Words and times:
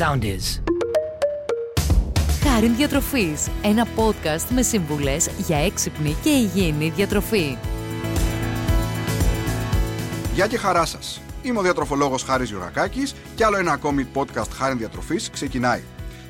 sound 0.00 0.22
is. 0.22 0.62
Χάριν 2.42 2.76
Διατροφής, 2.76 3.48
ένα 3.62 3.86
podcast 3.96 4.46
με 4.48 4.62
σύμβουλες 4.62 5.30
για 5.38 5.56
έξυπνη 5.58 6.16
και 6.22 6.28
υγιεινή 6.28 6.92
διατροφή. 6.96 7.56
Γεια 10.34 10.46
και 10.46 10.58
χαρά 10.58 10.84
σας. 10.84 11.20
Είμαι 11.42 11.58
ο 11.58 11.62
διατροφολόγος 11.62 12.22
Χάρης 12.22 12.48
Γιουρακάκης 12.48 13.14
και 13.34 13.44
άλλο 13.44 13.56
ένα 13.56 13.72
ακόμη 13.72 14.06
podcast 14.14 14.48
Χάριν 14.52 14.78
Διατροφής 14.78 15.30
ξεκινάει. 15.30 15.82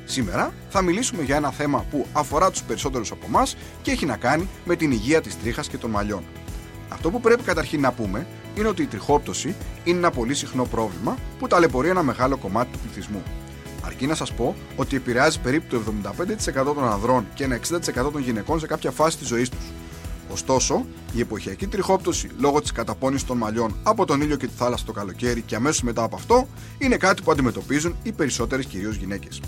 Σήμερα 0.05 0.53
θα 0.69 0.81
μιλήσουμε 0.81 1.23
για 1.23 1.35
ένα 1.35 1.51
θέμα 1.51 1.85
που 1.89 2.05
αφορά 2.13 2.51
τους 2.51 2.63
περισσότερους 2.63 3.11
από 3.11 3.25
εμά 3.25 3.43
και 3.81 3.91
έχει 3.91 4.05
να 4.05 4.17
κάνει 4.17 4.47
με 4.65 4.75
την 4.75 4.91
υγεία 4.91 5.21
της 5.21 5.39
τρίχας 5.39 5.67
και 5.67 5.77
των 5.77 5.89
μαλλιών. 5.89 6.23
Αυτό 6.89 7.11
που 7.11 7.19
πρέπει 7.19 7.43
καταρχήν 7.43 7.81
να 7.81 7.91
πούμε 7.91 8.27
είναι 8.57 8.67
ότι 8.67 8.81
η 8.81 8.87
τριχόπτωση 8.87 9.55
είναι 9.83 9.97
ένα 9.97 10.11
πολύ 10.11 10.33
συχνό 10.33 10.65
πρόβλημα 10.65 11.17
που 11.39 11.47
ταλαιπωρεί 11.47 11.89
ένα 11.89 12.03
μεγάλο 12.03 12.37
κομμάτι 12.37 12.71
του 12.71 12.79
πληθυσμού. 12.79 13.23
Αρκεί 13.85 14.07
να 14.07 14.15
σας 14.15 14.33
πω 14.33 14.55
ότι 14.75 14.95
επηρεάζει 14.95 15.39
περίπου 15.39 15.65
το 15.69 15.93
75% 16.61 16.63
των 16.63 16.83
ανδρών 16.83 17.25
και 17.33 17.43
ένα 17.43 17.55
60% 17.55 18.11
των 18.11 18.21
γυναικών 18.21 18.59
σε 18.59 18.67
κάποια 18.67 18.91
φάση 18.91 19.17
της 19.17 19.27
ζωής 19.27 19.49
τους. 19.49 19.71
Ωστόσο, 20.31 20.85
η 21.13 21.19
εποχιακή 21.19 21.67
τριχόπτωση 21.67 22.29
λόγω 22.39 22.61
της 22.61 22.71
καταπώνησης 22.71 23.27
των 23.27 23.37
μαλλιών 23.37 23.75
από 23.83 24.05
τον 24.05 24.21
ήλιο 24.21 24.35
και 24.35 24.47
τη 24.47 24.53
θάλασσα 24.55 24.85
το 24.85 24.91
καλοκαίρι 24.91 25.41
και 25.41 25.55
αμέσως 25.55 25.81
μετά 25.81 26.03
από 26.03 26.15
αυτό 26.15 26.47
είναι 26.77 26.97
κάτι 26.97 27.21
που 27.21 27.31
αντιμετωπίζουν 27.31 27.95
οι 28.03 28.11
περισσότερες 28.11 28.65
κυρίως 28.65 28.95
γυναίκες. 28.95 29.41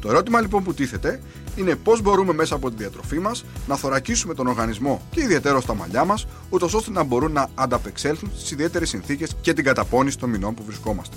Το 0.00 0.08
ερώτημα 0.08 0.40
λοιπόν 0.40 0.64
που 0.64 0.74
τίθεται 0.74 1.20
είναι 1.56 1.76
πώς 1.76 2.02
μπορούμε 2.02 2.32
μέσα 2.32 2.54
από 2.54 2.70
τη 2.70 2.76
διατροφή 2.76 3.18
μας 3.18 3.44
να 3.66 3.76
θωρακίσουμε 3.76 4.34
τον 4.34 4.46
οργανισμό 4.46 5.02
και 5.10 5.20
ιδιαίτερα 5.20 5.60
στα 5.60 5.74
μαλλιά 5.74 6.04
μας, 6.04 6.26
ούτως 6.50 6.74
ώστε 6.74 6.90
να 6.90 7.02
μπορούν 7.02 7.32
να 7.32 7.48
ανταπεξέλθουν 7.54 8.30
στις 8.36 8.50
ιδιαίτερες 8.50 8.88
συνθήκες 8.88 9.36
και 9.40 9.52
την 9.52 9.64
καταπώνηση 9.64 10.18
των 10.18 10.30
μηνών 10.30 10.54
που 10.54 10.62
βρισκόμαστε. 10.64 11.16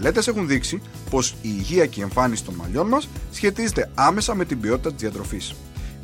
Μελέτες 0.00 0.28
έχουν 0.28 0.46
δείξει 0.46 0.80
πως 1.10 1.30
η 1.30 1.36
υγεία 1.42 1.86
και 1.86 2.00
η 2.00 2.02
εμφάνιση 2.02 2.44
των 2.44 2.54
μαλλιών 2.54 2.88
μας 2.88 3.08
σχετίζεται 3.32 3.90
άμεσα 3.94 4.34
με 4.34 4.44
την 4.44 4.60
ποιότητα 4.60 4.92
της 4.92 5.00
διατροφής. 5.00 5.54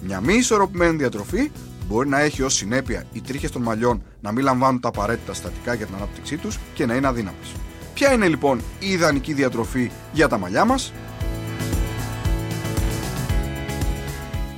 Μια 0.03 0.21
μη 0.21 0.35
ισορροπημένη 0.35 0.97
διατροφή 0.97 1.51
μπορεί 1.89 2.09
να 2.09 2.21
έχει 2.21 2.43
ως 2.43 2.55
συνέπεια 2.55 3.05
οι 3.13 3.21
τρίχες 3.21 3.51
των 3.51 3.63
μαλλιών 3.63 4.03
να 4.21 4.33
μην 4.33 4.45
λαμβάνουν 4.45 4.81
τα 4.81 4.89
απαραίτητα 4.89 5.35
στατικά 5.35 5.75
για 5.75 5.87
την 5.87 5.95
ανάπτυξή 5.95 6.37
τους 6.37 6.59
και 6.75 6.87
να 6.87 6.95
είναι 6.95 7.07
αδύναμες. 7.07 7.53
Ποια 7.95 8.13
είναι 8.13 8.29
λοιπόν 8.29 8.61
η 8.79 8.91
ιδανική 8.91 9.33
διατροφή 9.33 9.91
για 10.13 10.29
τα 10.29 10.39
μαλλιά 10.39 10.65
μας, 10.65 10.93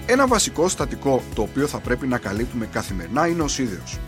Ένα 0.09 0.27
βασικό 0.27 0.63
συστατικό 0.69 1.23
το 1.35 1.43
οποίο 1.43 1.67
θα 1.67 1.79
πρέπει 1.79 2.07
να 2.07 2.19
καλύπτουμε 2.19 2.67
καθημερινά 2.67 3.27
είναι 3.27 3.43
ο 3.43 3.49
σίδηρος. 3.49 3.99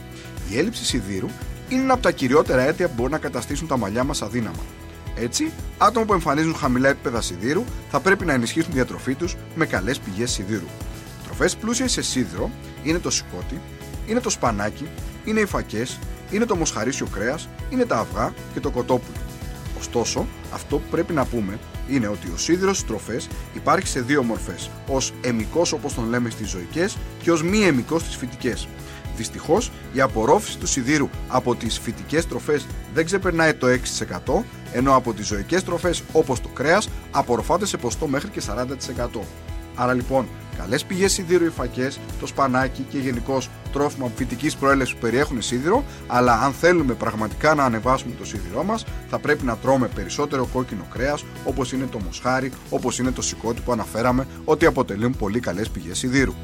Η 0.50 0.58
έλλειψη 0.58 0.84
σιδήρου 0.84 1.28
είναι 1.68 1.82
ένα 1.82 1.92
από 1.92 2.02
τα 2.02 2.10
κυριότερα 2.10 2.62
αίτια 2.62 2.88
που 2.88 2.94
μπορεί 2.96 3.10
να 3.10 3.18
καταστήσουν 3.18 3.66
τα 3.66 3.76
μαλλιά 3.76 4.04
μας 4.04 4.22
αδύναμα. 4.22 4.77
Έτσι, 5.20 5.52
άτομα 5.78 6.06
που 6.06 6.12
εμφανίζουν 6.12 6.54
χαμηλά 6.54 6.88
επίπεδα 6.88 7.20
σιδήρου 7.20 7.64
θα 7.90 8.00
πρέπει 8.00 8.24
να 8.24 8.32
ενισχύσουν 8.32 8.70
τη 8.70 8.74
διατροφή 8.74 9.14
τους 9.14 9.36
με 9.54 9.66
καλές 9.66 9.98
πηγές 9.98 10.30
σιδήρου. 10.30 10.66
Τροφές 11.24 11.56
πλούσιες 11.56 11.92
σε 11.92 12.02
σίδηρο 12.02 12.50
είναι 12.82 12.98
το 12.98 13.10
σηκώτη, 13.10 13.60
είναι 14.06 14.20
το 14.20 14.30
σπανάκι, 14.30 14.88
είναι 15.24 15.40
οι 15.40 15.46
φακές, 15.46 15.98
είναι 16.30 16.44
το 16.44 16.56
μοσχαρίσιο 16.56 17.06
κρέας, 17.06 17.48
είναι 17.70 17.84
τα 17.84 17.98
αυγά 17.98 18.32
και 18.52 18.60
το 18.60 18.70
κοτόπουλο. 18.70 19.16
Ωστόσο, 19.78 20.26
αυτό 20.52 20.76
που 20.76 20.88
πρέπει 20.90 21.12
να 21.12 21.24
πούμε 21.24 21.58
είναι 21.88 22.08
ότι 22.08 22.26
ο 22.34 22.36
σίδηρος 22.36 22.78
στι 22.78 22.86
τροφές 22.86 23.28
υπάρχει 23.54 23.86
σε 23.86 24.00
δύο 24.00 24.22
μορφές, 24.22 24.70
ως 24.88 25.12
εμικός 25.20 25.72
όπως 25.72 25.94
τον 25.94 26.08
λέμε 26.08 26.30
στις 26.30 26.48
ζωικές 26.48 26.96
και 27.22 27.30
ως 27.30 27.42
μη 27.42 27.60
εμικός 27.62 28.02
στις 28.02 28.16
φυτικές. 28.16 28.68
Δυστυχώς, 29.18 29.70
η 29.92 30.00
απορρόφηση 30.00 30.58
του 30.58 30.66
σιδήρου 30.66 31.08
από 31.28 31.54
τις 31.54 31.78
φυτικές 31.78 32.26
τροφές 32.26 32.66
δεν 32.94 33.04
ξεπερνάει 33.04 33.54
το 33.54 33.66
6%, 33.66 34.44
ενώ 34.72 34.96
από 34.96 35.12
τις 35.12 35.26
ζωικές 35.26 35.64
τροφές 35.64 36.02
όπως 36.12 36.40
το 36.40 36.48
κρέας 36.48 36.88
απορροφάται 37.10 37.66
σε 37.66 37.76
ποστό 37.76 38.06
μέχρι 38.06 38.28
και 38.28 38.40
40%. 38.40 39.20
Άρα 39.74 39.94
λοιπόν, 39.94 40.26
καλές 40.58 40.84
πηγές 40.84 41.12
σιδήρου 41.12 41.44
οι 41.44 41.48
φακές, 41.48 41.98
το 42.20 42.26
σπανάκι 42.26 42.86
και 42.90 42.98
γενικώ 42.98 43.38
τρόφιμα 43.72 44.10
φυτικής 44.16 44.56
προέλευσης 44.56 44.94
που 44.94 45.00
περιέχουν 45.00 45.42
σίδηρο, 45.42 45.84
αλλά 46.06 46.40
αν 46.40 46.52
θέλουμε 46.52 46.94
πραγματικά 46.94 47.54
να 47.54 47.64
ανεβάσουμε 47.64 48.14
το 48.18 48.24
σίδηρό 48.24 48.62
μας, 48.64 48.84
θα 49.10 49.18
πρέπει 49.18 49.44
να 49.44 49.56
τρώμε 49.56 49.88
περισσότερο 49.88 50.48
κόκκινο 50.52 50.86
κρέας, 50.92 51.24
όπως 51.44 51.72
είναι 51.72 51.86
το 51.86 51.98
μοσχάρι, 51.98 52.52
όπως 52.70 52.98
είναι 52.98 53.10
το 53.10 53.22
σηκώτη 53.22 53.60
που 53.60 53.72
αναφέραμε, 53.72 54.26
ότι 54.44 54.66
αποτελούν 54.66 55.16
πολύ 55.16 55.40
καλές 55.40 55.70
πηγές 55.70 55.98
σιδήρου. 55.98 56.34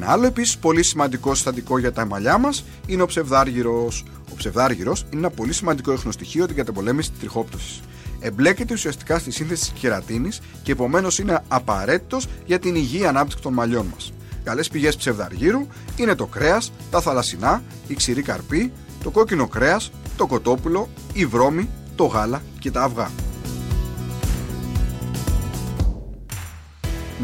Ένα 0.00 0.10
άλλο 0.10 0.26
επίσης 0.26 0.58
πολύ 0.58 0.82
σημαντικό 0.82 1.34
συστατικό 1.34 1.78
για 1.78 1.92
τα 1.92 2.06
μαλλιά 2.06 2.38
μας 2.38 2.64
είναι 2.86 3.02
ο 3.02 3.06
ψευδάργυρος. 3.06 4.04
Ο 4.32 4.34
ψευδάργυρος 4.36 5.00
είναι 5.00 5.20
ένα 5.20 5.30
πολύ 5.30 5.52
σημαντικό 5.52 5.92
ιχνοστοιχείο 5.92 6.38
για 6.38 6.46
την 6.46 6.56
καταπολέμηση 6.56 7.10
της 7.10 7.18
τριχόπτωσης 7.18 7.80
εμπλέκεται 8.20 8.74
ουσιαστικά 8.74 9.18
στη 9.18 9.30
σύνθεση 9.30 9.70
της 9.70 9.80
κερατίνης 9.80 10.40
και 10.62 10.72
επομένως 10.72 11.18
είναι 11.18 11.42
απαραίτητος 11.48 12.26
για 12.46 12.58
την 12.58 12.74
υγιή 12.74 13.06
ανάπτυξη 13.06 13.42
των 13.42 13.52
μαλλιών 13.52 13.86
μας. 13.94 14.12
Καλές 14.44 14.68
πηγές 14.68 14.96
ψευδαργύρου 14.96 15.66
είναι 15.96 16.14
το 16.14 16.26
κρέας, 16.26 16.72
τα 16.90 17.00
θαλασσινά, 17.00 17.62
η 17.86 17.94
ξηρή 17.94 18.22
καρπή, 18.22 18.72
το 19.02 19.10
κόκκινο 19.10 19.46
κρέας, 19.46 19.90
το 20.16 20.26
κοτόπουλο, 20.26 20.88
η 21.12 21.26
βρώμη, 21.26 21.68
το 21.94 22.04
γάλα 22.04 22.42
και 22.58 22.70
τα 22.70 22.82
αυγά. 22.82 23.10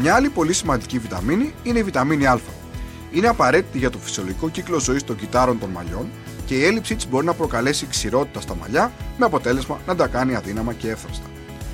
Μια 0.01 0.15
άλλη 0.15 0.29
πολύ 0.29 0.53
σημαντική 0.53 0.99
βιταμίνη 0.99 1.53
είναι 1.63 1.79
η 1.79 1.83
βιταμίνη 1.83 2.25
Α. 2.25 2.39
Είναι 3.11 3.27
απαραίτητη 3.27 3.77
για 3.77 3.89
το 3.89 3.97
φυσιολογικό 3.97 4.49
κύκλο 4.49 4.79
ζωής 4.79 5.03
των 5.03 5.15
κυτάρων 5.15 5.59
των 5.59 5.69
μαλλιών 5.69 6.09
και 6.45 6.55
η 6.55 6.65
έλλειψή 6.65 6.95
της 6.95 7.07
μπορεί 7.07 7.25
να 7.25 7.33
προκαλέσει 7.33 7.87
ξηρότητα 7.87 8.41
στα 8.41 8.55
μαλλιά 8.55 8.91
με 9.17 9.25
αποτέλεσμα 9.25 9.79
να 9.87 9.95
τα 9.95 10.07
κάνει 10.07 10.35
αδύναμα 10.35 10.73
και 10.73 10.89
εύθραστα. 10.89 11.25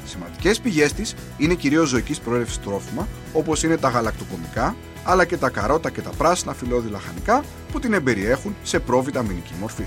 Σημαντικές 0.06 0.60
πηγές 0.60 0.94
της 0.94 1.16
είναι 1.38 1.54
κυρίως 1.54 1.90
ζωικής 1.90 2.20
προέλευσης 2.20 2.60
τρόφιμα 2.60 3.08
όπως 3.34 3.64
είναι 3.64 3.78
τα 3.78 3.90
γαλακτοκομικά 3.90 4.76
αλλά 5.04 5.26
και 5.26 5.38
τα 5.38 5.50
καρότα 5.50 5.90
και 5.90 6.02
τα 6.02 6.10
πράσινα 6.10 6.54
φυλλώδη 6.54 6.90
λαχανικά 6.90 7.44
που 7.72 7.80
την 7.80 7.94
εμπεριέχουν 7.94 8.56
σε 8.64 8.80
προβιταμινική 8.80 9.54
μορφή. 9.60 9.86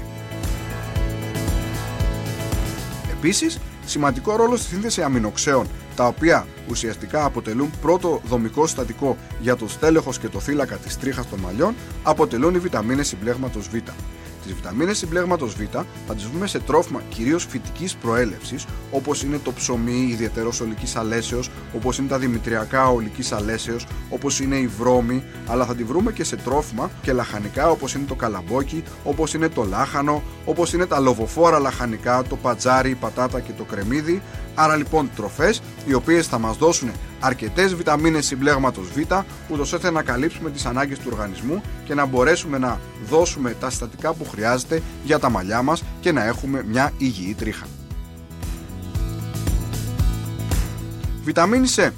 Επίσης, 3.10 3.58
σημαντικό 3.86 4.36
ρόλο 4.36 4.56
στη 4.56 4.66
σύνθεση 4.66 5.02
αμινοξέων, 5.02 5.66
τα 5.96 6.06
οποία 6.06 6.46
ουσιαστικά 6.68 7.24
αποτελούν 7.24 7.70
πρώτο 7.80 8.20
δομικό 8.24 8.66
συστατικό 8.66 9.16
για 9.40 9.56
το 9.56 9.68
στέλεχος 9.68 10.18
και 10.18 10.28
το 10.28 10.40
θύλακα 10.40 10.76
της 10.76 10.98
τρίχας 10.98 11.28
των 11.28 11.38
μαλλιών, 11.38 11.74
αποτελούν 12.02 12.54
οι 12.54 12.58
βιταμίνες 12.58 13.08
συμπλέγματος 13.08 13.68
Β. 13.68 13.74
Τις 14.44 14.54
βιταμίνες 14.54 14.98
συμπλέγματος 14.98 15.54
Β 15.54 15.60
θα 16.06 16.14
τις 16.14 16.24
βρούμε 16.24 16.46
σε 16.46 16.58
τρόφιμα 16.58 17.02
κυρίως 17.08 17.46
φυτικής 17.46 17.94
προέλευσης, 17.94 18.66
όπως 18.90 19.22
είναι 19.22 19.38
το 19.44 19.52
ψωμί 19.52 20.08
ιδιαίτερος 20.10 20.60
ολικής 20.60 20.96
αλέσεως, 20.96 21.50
όπως 21.74 21.98
είναι 21.98 22.08
τα 22.08 22.18
δημητριακά 22.18 22.88
ολικής 22.88 23.32
αλέσεως, 23.32 23.86
όπως 24.10 24.40
είναι 24.40 24.56
η 24.56 24.66
βρώμη, 24.66 25.24
αλλά 25.46 25.64
θα 25.64 25.74
τη 25.74 25.84
βρούμε 25.84 26.12
και 26.12 26.24
σε 26.24 26.36
τρόφιμα 26.36 26.90
και 27.02 27.12
λαχανικά 27.12 27.70
όπως 27.70 27.94
είναι 27.94 28.04
το 28.08 28.14
καλαμπόκι, 28.14 28.82
όπως 29.04 29.34
είναι 29.34 29.48
το 29.48 29.64
λάχανο, 29.64 30.22
όπως 30.44 30.72
είναι 30.72 30.86
τα 30.86 31.00
λοβοφόρα 31.00 31.58
λαχανικά, 31.58 32.22
το 32.22 32.36
πατζάρι, 32.36 32.90
η 32.90 32.94
πατάτα 32.94 33.40
και 33.40 33.52
το 33.56 33.64
κρεμμύδι. 33.64 34.22
Άρα 34.54 34.76
λοιπόν 34.76 35.10
τροφές 35.16 35.62
οι 35.86 35.94
οποίες 35.94 36.26
θα 36.26 36.38
μας 36.38 36.56
δώσουν 36.56 36.90
αρκετές 37.24 37.74
βιταμίνες 37.74 38.26
συμπλέγματος 38.26 38.88
Β, 38.88 38.98
ούτως 39.48 39.72
ώστε 39.72 39.90
να 39.90 40.02
καλύψουμε 40.02 40.50
τις 40.50 40.66
ανάγκες 40.66 40.98
του 40.98 41.08
οργανισμού 41.12 41.62
και 41.84 41.94
να 41.94 42.04
μπορέσουμε 42.06 42.58
να 42.58 42.80
δώσουμε 43.08 43.56
τα 43.60 43.70
συστατικά 43.70 44.12
που 44.12 44.24
χρειάζεται 44.28 44.82
για 45.04 45.18
τα 45.18 45.30
μαλλιά 45.30 45.62
μας 45.62 45.82
και 46.00 46.12
να 46.12 46.24
έχουμε 46.24 46.64
μια 46.68 46.92
υγιή 46.98 47.34
τρίχα. 47.34 47.66
Βιταμίνη 51.24 51.68
C. 51.76 51.90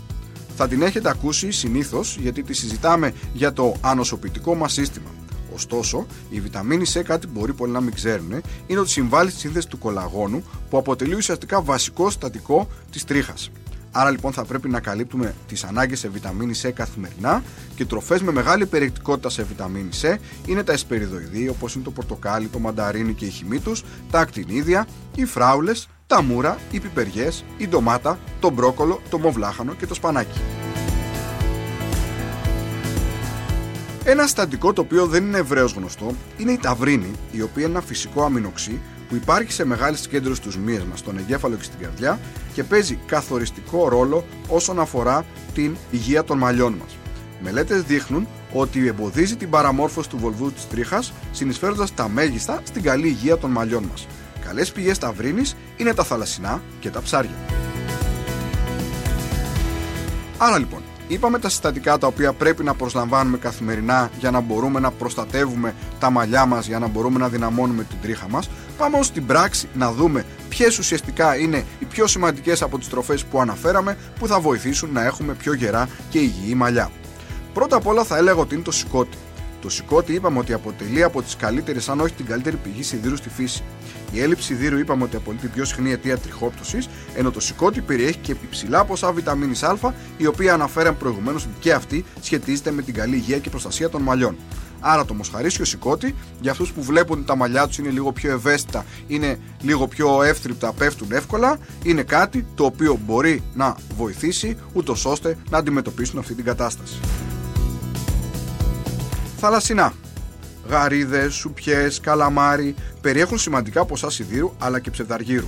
Θα 0.56 0.68
την 0.68 0.82
έχετε 0.82 1.08
ακούσει 1.08 1.50
συνήθως 1.50 2.16
γιατί 2.20 2.42
τη 2.42 2.54
συζητάμε 2.54 3.12
για 3.32 3.52
το 3.52 3.74
ανοσοποιητικό 3.80 4.54
μας 4.54 4.72
σύστημα. 4.72 5.08
Ωστόσο, 5.54 6.06
η 6.30 6.40
βιταμίνη 6.40 6.84
C, 6.92 7.00
κάτι 7.04 7.26
που 7.26 7.38
μπορεί 7.38 7.52
πολλοί 7.52 7.72
να 7.72 7.80
μην 7.80 7.94
ξέρουν, 7.94 8.42
είναι 8.66 8.80
ότι 8.80 8.90
συμβάλλει 8.90 9.30
στη 9.30 9.40
σύνθεση 9.40 9.68
του 9.68 9.78
κολαγόνου 9.78 10.44
που 10.70 10.78
αποτελεί 10.78 11.14
ουσιαστικά 11.14 11.62
βασικό 11.62 12.10
συστατικό 12.10 12.68
της 12.90 13.04
τρίχας. 13.04 13.50
Άρα 13.98 14.10
λοιπόν 14.10 14.32
θα 14.32 14.44
πρέπει 14.44 14.68
να 14.68 14.80
καλύπτουμε 14.80 15.34
τις 15.48 15.64
ανάγκες 15.64 15.98
σε 15.98 16.08
βιταμίνη 16.08 16.52
C 16.62 16.70
καθημερινά 16.74 17.42
και 17.74 17.84
τροφές 17.84 18.22
με 18.22 18.32
μεγάλη 18.32 18.66
περιεκτικότητα 18.66 19.30
σε 19.30 19.42
βιταμίνη 19.42 19.88
C 20.02 20.16
είναι 20.46 20.62
τα 20.62 20.72
εσπεριδοειδή 20.72 21.48
όπως 21.48 21.74
είναι 21.74 21.84
το 21.84 21.90
πορτοκάλι, 21.90 22.46
το 22.46 22.58
μανταρίνι 22.58 23.14
και 23.14 23.24
η 23.24 23.28
χυμή 23.28 23.58
τους, 23.58 23.84
τα 24.10 24.20
ακτινίδια, 24.20 24.86
οι 25.14 25.24
φράουλες, 25.24 25.88
τα 26.06 26.22
μούρα, 26.22 26.58
οι 26.70 26.80
πιπεριές, 26.80 27.44
η 27.56 27.68
ντομάτα, 27.68 28.18
το 28.40 28.50
μπρόκολο, 28.50 29.00
το 29.10 29.18
μοβλάχανο 29.18 29.74
και 29.74 29.86
το 29.86 29.94
σπανάκι. 29.94 30.40
Ένα 34.04 34.22
συστατικό 34.22 34.72
το 34.72 34.80
οποίο 34.80 35.06
δεν 35.06 35.24
είναι 35.24 35.38
ευρέως 35.38 35.72
γνωστό 35.72 36.14
είναι 36.36 36.52
η 36.52 36.58
ταυρίνη, 36.58 37.10
η 37.32 37.42
οποία 37.42 37.62
είναι 37.62 37.72
ένα 37.72 37.80
φυσικό 37.80 38.22
αμινοξύ 38.24 38.80
που 39.08 39.14
υπάρχει 39.14 39.52
σε 39.52 39.64
μεγάλη 39.64 39.96
συγκέντρωση 39.96 40.40
στους 40.40 40.56
μύες 40.56 40.84
μας, 40.84 40.98
στον 40.98 41.18
εγκέφαλο 41.18 41.56
και 41.56 41.62
στην 41.62 41.78
καρδιά 41.80 42.20
και 42.52 42.64
παίζει 42.64 42.98
καθοριστικό 43.06 43.88
ρόλο 43.88 44.24
όσον 44.48 44.80
αφορά 44.80 45.24
την 45.54 45.76
υγεία 45.90 46.24
των 46.24 46.38
μαλλιών 46.38 46.72
μας. 46.72 46.96
Μελέτες 47.42 47.82
δείχνουν 47.82 48.28
ότι 48.52 48.86
εμποδίζει 48.86 49.36
την 49.36 49.50
παραμόρφωση 49.50 50.08
του 50.08 50.18
βολβού 50.18 50.52
της 50.52 50.68
τρίχας, 50.68 51.12
συνεισφέροντας 51.32 51.94
τα 51.94 52.08
μέγιστα 52.08 52.60
στην 52.64 52.82
καλή 52.82 53.06
υγεία 53.06 53.36
των 53.36 53.50
μαλλιών 53.50 53.84
μας. 53.90 54.06
Καλές 54.44 54.72
πηγές 54.72 54.98
ταυρίνη 54.98 55.42
είναι 55.76 55.94
τα 55.94 56.04
θαλασσινά 56.04 56.62
και 56.80 56.90
τα 56.90 57.02
ψάρια. 57.02 57.34
Άρα 60.38 60.58
λοιπόν, 60.58 60.82
είπαμε 61.08 61.38
τα 61.38 61.48
συστατικά 61.48 61.98
τα 61.98 62.06
οποία 62.06 62.32
πρέπει 62.32 62.64
να 62.64 62.74
προσλαμβάνουμε 62.74 63.38
καθημερινά 63.38 64.10
για 64.18 64.30
να 64.30 64.40
μπορούμε 64.40 64.80
να 64.80 64.90
προστατεύουμε 64.90 65.74
τα 65.98 66.10
μαλλιά 66.10 66.46
μας, 66.46 66.66
για 66.66 66.78
να 66.78 66.86
μπορούμε 66.86 67.18
να 67.18 67.28
δυναμώνουμε 67.28 67.84
την 67.84 67.96
τρίχα 68.02 68.28
μας. 68.28 68.50
Πάμε 68.78 68.94
όμως 68.94 69.06
στην 69.06 69.26
πράξη 69.26 69.68
να 69.74 69.92
δούμε 69.92 70.24
ποιες 70.48 70.78
ουσιαστικά 70.78 71.36
είναι 71.36 71.64
οι 71.78 71.84
πιο 71.84 72.06
σημαντικές 72.06 72.62
από 72.62 72.78
τις 72.78 72.88
τροφές 72.88 73.24
που 73.24 73.40
αναφέραμε 73.40 73.96
που 74.18 74.26
θα 74.26 74.40
βοηθήσουν 74.40 74.92
να 74.92 75.04
έχουμε 75.04 75.34
πιο 75.34 75.52
γερά 75.52 75.88
και 76.10 76.18
υγιή 76.18 76.54
μαλλιά. 76.56 76.90
Πρώτα 77.54 77.76
απ' 77.76 77.86
όλα 77.86 78.04
θα 78.04 78.16
έλεγα 78.16 78.40
ότι 78.40 78.54
είναι 78.54 78.64
το 78.64 78.72
σηκώτη. 78.72 79.16
Το 79.60 79.70
σηκώτη 79.70 80.12
είπαμε 80.12 80.38
ότι 80.38 80.52
αποτελεί 80.52 81.02
από 81.02 81.22
τις 81.22 81.36
καλύτερες, 81.36 81.88
αν 81.88 82.00
όχι 82.00 82.12
την 82.12 82.26
καλύτερη 82.26 82.56
πηγή 82.56 82.82
σιδήρου 82.82 83.16
στη 83.16 83.28
φύση. 83.28 83.62
Η 84.12 84.20
έλλειψη 84.20 84.44
σιδήρου 84.44 84.78
είπαμε 84.78 85.02
ότι 85.02 85.16
αποτελεί 85.16 85.38
την 85.38 85.50
πιο 85.50 85.64
συχνή 85.64 85.92
αιτία 85.92 86.18
τριχόπτωσης, 86.18 86.88
ενώ 87.14 87.30
το 87.30 87.40
σηκώτη 87.40 87.80
περιέχει 87.80 88.18
και 88.18 88.36
υψηλά 88.42 88.84
ποσά 88.84 89.12
βιταμίνης 89.12 89.62
Α, 89.62 89.76
η 90.16 90.26
οποία 90.26 90.54
αναφέραμε 90.54 90.96
προηγουμένως 90.96 91.44
ότι 91.44 91.54
και 91.60 91.72
αυτή 91.72 92.04
σχετίζεται 92.20 92.70
με 92.70 92.82
την 92.82 92.94
καλή 92.94 93.16
υγεία 93.16 93.38
και 93.38 93.50
προστασία 93.50 93.88
των 93.88 94.02
μαλλιών. 94.02 94.36
Άρα 94.80 95.04
το 95.04 95.14
μοσχαρίσιο 95.14 95.64
σηκώτη, 95.64 96.14
για 96.40 96.50
αυτούς 96.50 96.72
που 96.72 96.82
βλέπουν 96.82 97.18
ότι 97.18 97.26
τα 97.26 97.36
μαλλιά 97.36 97.66
τους 97.66 97.78
είναι 97.78 97.90
λίγο 97.90 98.12
πιο 98.12 98.32
ευαίσθητα, 98.32 98.84
είναι 99.06 99.38
λίγο 99.62 99.88
πιο 99.88 100.22
εύθρυπτα, 100.22 100.72
πέφτουν 100.72 101.12
εύκολα, 101.12 101.58
είναι 101.82 102.02
κάτι 102.02 102.46
το 102.54 102.64
οποίο 102.64 103.00
μπορεί 103.06 103.42
να 103.54 103.76
βοηθήσει 103.96 104.56
ούτως 104.72 105.04
ώστε 105.04 105.36
να 105.50 105.58
αντιμετωπίσουν 105.58 106.18
αυτή 106.18 106.34
την 106.34 106.44
κατάσταση. 106.44 107.00
Θαλασσινά. 109.36 109.92
Γαρίδες, 110.68 111.34
σουπιές, 111.34 112.00
καλαμάρι 112.00 112.74
περιέχουν 113.00 113.38
σημαντικά 113.38 113.84
ποσά 113.84 114.10
σιδήρου 114.10 114.52
αλλά 114.58 114.80
και 114.80 114.90
ψευδαργύρου. 114.90 115.46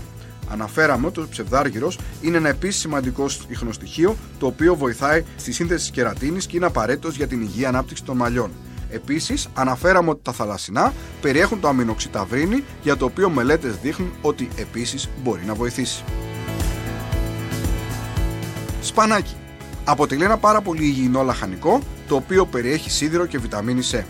Αναφέραμε 0.53 1.07
ότι 1.07 1.21
ο 1.21 1.27
ψευδάργυρος 1.31 1.99
είναι 2.21 2.37
ένα 2.37 2.49
επίσης 2.49 2.81
σημαντικό 2.81 3.27
ιχνοστοιχείο 3.49 4.17
το 4.39 4.47
οποίο 4.47 4.75
βοηθάει 4.75 5.25
στη 5.37 5.53
σύνθεση 5.53 5.81
της 5.81 5.91
κερατίνης 5.91 6.47
και 6.47 6.57
είναι 6.57 6.67
απαραίτητος 6.67 7.17
για 7.17 7.27
την 7.27 7.41
υγιή 7.41 7.65
ανάπτυξη 7.65 8.05
των 8.05 8.17
μαλλιών. 8.17 8.51
Επίσης, 8.91 9.49
αναφέραμε 9.55 10.11
ότι 10.11 10.21
τα 10.23 10.33
θαλασσινά 10.33 10.93
περιέχουν 11.21 11.61
το 11.61 11.69
αμινοξιταβρίνη 11.69 12.65
για 12.83 12.97
το 12.97 13.05
οποίο 13.05 13.31
μελέτες 13.31 13.77
δείχνουν 13.83 14.13
ότι 14.21 14.49
επίσης 14.57 15.09
μπορεί 15.23 15.43
να 15.47 15.55
βοηθήσει. 15.55 16.05
Σπανάκι. 18.81 19.37
Αποτελεί 19.85 20.25
ένα 20.25 20.37
πάρα 20.37 20.61
πολύ 20.61 20.85
υγιεινό 20.85 21.23
λαχανικό 21.23 21.81
το 22.09 22.15
οποίο 22.15 22.47
περιέχει 22.47 22.91
σίδηρο 22.91 23.27
και 23.27 23.39
βιταμίνη 23.39 23.81
C. 23.91 24.03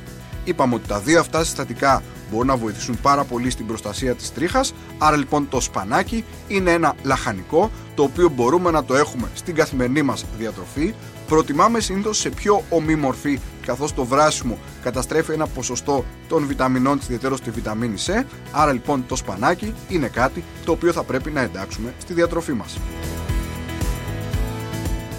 Είπαμε 0.48 0.74
ότι 0.74 0.88
τα 0.88 0.98
δύο 0.98 1.20
αυτά 1.20 1.44
συστατικά 1.44 2.02
μπορούν 2.30 2.46
να 2.46 2.56
βοηθήσουν 2.56 2.98
πάρα 3.02 3.24
πολύ 3.24 3.50
στην 3.50 3.66
προστασία 3.66 4.14
της 4.14 4.32
τρίχας, 4.32 4.74
άρα 4.98 5.16
λοιπόν 5.16 5.48
το 5.48 5.60
σπανάκι 5.60 6.24
είναι 6.48 6.70
ένα 6.72 6.94
λαχανικό 7.02 7.70
το 7.94 8.02
οποίο 8.02 8.28
μπορούμε 8.28 8.70
να 8.70 8.84
το 8.84 8.94
έχουμε 8.94 9.28
στην 9.34 9.54
καθημερινή 9.54 10.02
μας 10.02 10.24
διατροφή. 10.38 10.94
Προτιμάμε 11.26 11.80
συνήθως 11.80 12.18
σε 12.18 12.30
πιο 12.30 12.62
ομή 12.68 12.94
μορφή 12.94 13.40
καθώς 13.66 13.94
το 13.94 14.04
βράσιμο 14.04 14.58
καταστρέφει 14.82 15.32
ένα 15.32 15.46
ποσοστό 15.46 16.04
των 16.28 16.46
βιταμινών 16.46 16.98
της 16.98 17.06
ιδιαίτερως 17.06 17.38
στη 17.38 17.50
βιταμίνη 17.50 17.96
C, 18.06 18.24
άρα 18.52 18.72
λοιπόν 18.72 19.04
το 19.08 19.16
σπανάκι 19.16 19.74
είναι 19.88 20.08
κάτι 20.08 20.44
το 20.64 20.72
οποίο 20.72 20.92
θα 20.92 21.02
πρέπει 21.02 21.30
να 21.30 21.40
εντάξουμε 21.40 21.94
στη 21.98 22.12
διατροφή 22.12 22.52
μας. 22.52 22.78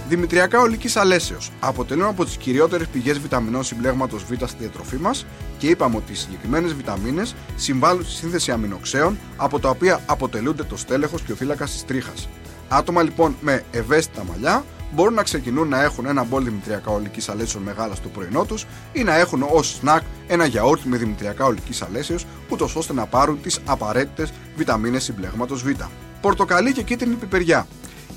Δημητριακά 0.10 0.60
ολικής 0.60 0.96
αλέσεως 0.96 1.52
αποτελούν 1.60 2.06
από 2.06 2.26
τις 2.26 2.38
κυριότερες 2.38 2.88
πηγές 2.88 3.20
βιταμινών 3.20 3.64
συμπλέγματος 3.64 4.24
Β 4.24 4.32
στη 4.46 4.58
διατροφή 4.60 4.98
μας 4.98 5.26
και 5.58 5.68
είπαμε 5.68 5.96
ότι 5.96 6.12
οι 6.12 6.16
συγκεκριμένες 6.16 6.74
βιταμίνες 6.74 7.36
συμβάλλουν 7.56 8.04
στη 8.04 8.12
σύνθεση 8.12 8.52
αμινοξέων 8.52 9.18
από 9.38 9.60
τα 9.60 9.70
οποία 9.70 10.02
αποτελούνται 10.06 10.64
το 10.64 10.78
στέλεχος 10.78 11.22
και 11.22 11.32
ο 11.32 11.36
θύλακα 11.36 11.66
της 11.66 11.86
τρίχας. 11.86 12.30
Άτομα 12.70 13.04
λοιπόν 13.04 13.36
με 13.42 13.64
ευαίσθητα 13.72 14.24
μαλλιά 14.24 14.66
μπορούν 14.92 15.14
να 15.14 15.24
ξεκινούν 15.24 15.68
να 15.68 15.84
έχουν 15.84 16.06
ένα 16.06 16.24
μπολ 16.24 16.44
δημητριακά 16.44 16.92
ολικής 16.92 17.30
αλέσεως 17.30 17.64
μεγάλα 17.64 17.96
στο 17.96 18.08
πρωινό 18.08 18.46
τους 18.46 18.66
ή 18.94 19.04
να 19.04 19.16
έχουν 19.16 19.46
ως 19.52 19.68
σνακ 19.68 20.02
ένα 20.28 20.46
γιαούρτι 20.46 20.88
με 20.88 20.98
δημητριακά 20.98 21.46
ολικής 21.46 21.82
αλέσεως, 21.82 22.26
ούτως 22.50 22.76
ώστε 22.76 22.94
να 22.94 23.06
πάρουν 23.06 23.42
τις 23.42 23.60
απαραίτητες 23.66 24.32
βιταμίνες 24.56 25.04
συμπλέγματος 25.04 25.64
Β. 25.64 25.70
Πορτοκαλί 26.22 26.74
και 26.74 26.84
κίτρινη 26.84 27.16
πιπεριά. 27.16 27.68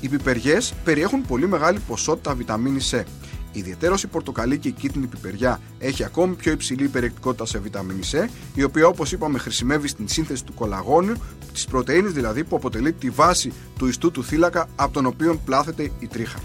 Οι 0.03 0.07
πιπεριές 0.07 0.73
περιέχουν 0.83 1.25
πολύ 1.25 1.47
μεγάλη 1.47 1.79
ποσότητα 1.87 2.33
βιταμίνη 2.35 2.79
C. 2.91 3.03
Ιδιαίτερω 3.51 3.95
η 4.03 4.07
πορτοκαλί 4.07 4.57
και 4.57 4.67
η 4.67 4.71
κίτρινη 4.71 5.07
πιπεριά 5.07 5.59
έχει 5.79 6.03
ακόμη 6.03 6.35
πιο 6.35 6.51
υψηλή 6.51 6.87
περιεκτικότητα 6.87 7.45
σε 7.45 7.59
βιταμίνη 7.59 7.99
C, 8.11 8.27
η 8.53 8.63
οποία 8.63 8.87
όπως 8.87 9.11
είπαμε 9.11 9.37
χρησιμεύει 9.39 9.87
στην 9.87 10.07
σύνθεση 10.07 10.43
του 10.43 10.53
κολαγόνιου, 10.53 11.15
της 11.53 11.65
πρωτενη 11.65 12.07
δηλαδή 12.07 12.43
που 12.43 12.55
αποτελεί 12.55 12.93
τη 12.93 13.09
βάση 13.09 13.51
του 13.77 13.87
ιστού 13.87 14.11
του 14.11 14.23
θύλακα 14.23 14.67
από 14.75 14.93
τον 14.93 15.05
οποίο 15.05 15.39
πλάθεται 15.45 15.91
η 15.99 16.07
τρίχα. 16.07 16.39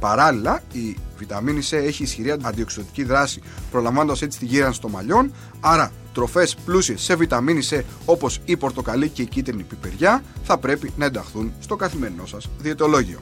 Παράλληλα, 0.00 0.62
η 0.72 0.96
βιταμίνη 1.18 1.60
C 1.70 1.76
έχει 1.76 2.02
ισχυρή 2.02 2.36
αντιοξυδοτική 2.42 3.04
δράση, 3.04 3.40
προλαμβάνοντας 3.70 4.22
έτσι 4.22 4.38
τη 4.38 4.44
γύρανση 4.44 4.80
των 4.80 4.90
μαλλιών, 4.90 5.32
άρα 5.60 5.92
τροφές 6.16 6.56
πλούσιες 6.64 7.02
σε 7.02 7.14
βιταμίνη 7.14 7.62
C 7.70 7.80
όπως 8.04 8.40
η 8.44 8.56
πορτοκαλί 8.56 9.08
και 9.08 9.22
η 9.22 9.26
κίτρινη 9.26 9.62
πιπεριά 9.62 10.22
θα 10.44 10.58
πρέπει 10.58 10.92
να 10.96 11.04
ενταχθούν 11.04 11.52
στο 11.60 11.76
καθημερινό 11.76 12.26
σας 12.26 12.48
διαιτολόγιο. 12.58 13.18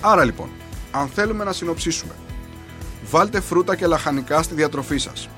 Άρα 0.00 0.24
λοιπόν, 0.24 0.48
αν 0.90 1.08
θέλουμε 1.08 1.44
να 1.44 1.52
συνοψίσουμε, 1.52 2.12
βάλτε 3.10 3.40
φρούτα 3.40 3.76
και 3.76 3.86
λαχανικά 3.86 4.42
στη 4.42 4.54
διατροφή 4.54 4.98
σας. 4.98 5.28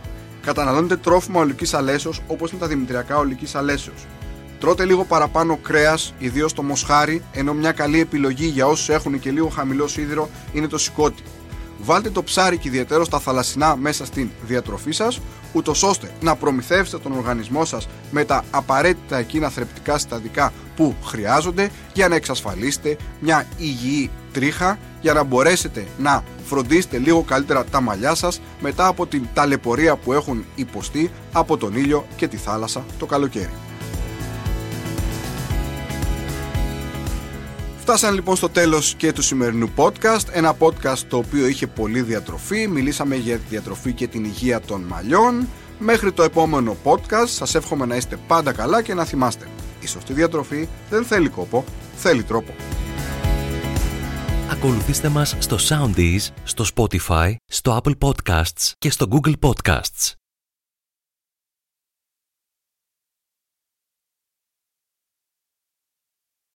Καταναλώνετε 0.42 0.96
τρόφιμα 0.96 1.40
ολικής 1.40 1.74
αλέσεως 1.74 2.22
όπως 2.26 2.50
είναι 2.50 2.60
τα 2.60 2.66
δημητριακά 2.66 3.18
ολικής 3.18 3.54
αλέσεως. 3.54 4.06
Τρώτε 4.60 4.84
λίγο 4.84 5.04
παραπάνω 5.04 5.56
κρέας, 5.56 6.14
ιδίως 6.18 6.52
το 6.52 6.62
μοσχάρι, 6.62 7.22
ενώ 7.32 7.54
μια 7.54 7.72
καλή 7.72 8.00
επιλογή 8.00 8.46
για 8.46 8.66
όσους 8.66 8.88
έχουν 8.88 9.20
και 9.20 9.30
λίγο 9.30 9.48
χαμηλό 9.48 9.86
σίδηρο 9.86 10.28
είναι 10.52 10.66
το 10.66 10.78
σηκώτη. 10.78 11.22
Βάλτε 11.84 12.10
το 12.10 12.22
ψάρι 12.22 12.58
και 12.58 12.68
ιδιαίτερο 12.68 13.04
στα 13.04 13.18
θαλασσινά 13.18 13.76
μέσα 13.76 14.04
στην 14.04 14.30
διατροφή 14.46 14.92
σας, 14.92 15.20
ούτως 15.52 15.82
ώστε 15.82 16.10
να 16.20 16.36
προμηθεύσετε 16.36 17.02
τον 17.02 17.12
οργανισμό 17.12 17.64
σας 17.64 17.88
με 18.10 18.24
τα 18.24 18.44
απαραίτητα 18.50 19.16
εκείνα 19.16 19.48
θρεπτικά 19.48 19.98
συστατικά 19.98 20.52
που 20.76 20.94
χρειάζονται 21.04 21.70
για 21.92 22.08
να 22.08 22.14
εξασφαλίσετε 22.14 22.96
μια 23.20 23.46
υγιή 23.56 24.10
τρίχα 24.32 24.78
για 25.00 25.12
να 25.12 25.22
μπορέσετε 25.22 25.86
να 25.98 26.24
φροντίσετε 26.44 26.98
λίγο 26.98 27.22
καλύτερα 27.22 27.64
τα 27.64 27.80
μαλλιά 27.80 28.14
σας 28.14 28.40
μετά 28.60 28.86
από 28.86 29.06
την 29.06 29.26
ταλαιπωρία 29.34 29.96
που 29.96 30.12
έχουν 30.12 30.44
υποστεί 30.54 31.10
από 31.32 31.56
τον 31.56 31.76
ήλιο 31.76 32.06
και 32.16 32.28
τη 32.28 32.36
θάλασσα 32.36 32.84
το 32.98 33.06
καλοκαίρι. 33.06 33.71
Φτάσαμε 37.82 38.14
λοιπόν 38.14 38.36
στο 38.36 38.48
τέλος 38.48 38.94
και 38.94 39.12
του 39.12 39.22
σημερινού 39.22 39.70
podcast, 39.76 40.28
ένα 40.32 40.56
podcast 40.58 40.98
το 41.08 41.16
οποίο 41.16 41.46
είχε 41.46 41.66
πολύ 41.66 42.02
διατροφή, 42.02 42.68
μιλήσαμε 42.68 43.16
για 43.16 43.36
τη 43.36 43.42
διατροφή 43.48 43.92
και 43.92 44.06
την 44.06 44.24
υγεία 44.24 44.60
των 44.60 44.80
μαλλιών. 44.82 45.48
Μέχρι 45.78 46.12
το 46.12 46.22
επόμενο 46.22 46.76
podcast 46.84 47.26
σας 47.26 47.54
εύχομαι 47.54 47.86
να 47.86 47.96
είστε 47.96 48.18
πάντα 48.26 48.52
καλά 48.52 48.82
και 48.82 48.94
να 48.94 49.04
θυμάστε, 49.04 49.48
η 49.80 49.86
σωστή 49.86 50.12
διατροφή 50.12 50.68
δεν 50.90 51.04
θέλει 51.04 51.28
κόπο, 51.28 51.64
θέλει 51.96 52.22
τρόπο. 52.22 52.54
Ακολουθήστε 54.50 55.08
μας 55.08 55.36
στο 55.38 55.56
Soundees, 55.68 56.28
στο 56.44 56.64
Spotify, 56.74 57.34
στο 57.46 57.80
Apple 57.82 57.94
Podcasts 57.98 58.72
και 58.78 58.90
στο 58.90 59.06
Google 59.10 59.34
Podcasts. 59.40 60.21